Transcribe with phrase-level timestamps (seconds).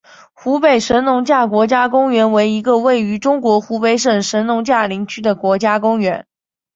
[0.33, 6.25] 湖北神农架国家公园为一个位于中国湖北省神农架林区的国家公园。